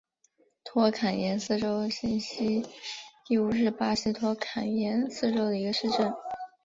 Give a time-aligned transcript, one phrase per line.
[0.63, 2.65] 托坎廷斯州新锡
[3.27, 6.11] 蒂乌是巴西托坎廷斯州的一个市镇。